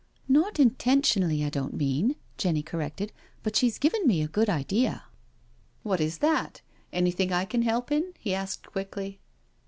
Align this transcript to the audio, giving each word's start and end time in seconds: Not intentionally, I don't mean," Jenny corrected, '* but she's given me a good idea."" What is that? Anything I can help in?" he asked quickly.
Not 0.27 0.59
intentionally, 0.59 1.45
I 1.45 1.49
don't 1.51 1.75
mean," 1.75 2.15
Jenny 2.35 2.63
corrected, 2.63 3.11
'* 3.27 3.43
but 3.43 3.55
she's 3.55 3.77
given 3.77 4.07
me 4.07 4.23
a 4.23 4.27
good 4.27 4.49
idea."" 4.49 5.03
What 5.83 6.01
is 6.01 6.17
that? 6.25 6.61
Anything 6.91 7.31
I 7.31 7.45
can 7.45 7.61
help 7.61 7.91
in?" 7.91 8.15
he 8.17 8.33
asked 8.33 8.65
quickly. 8.65 9.19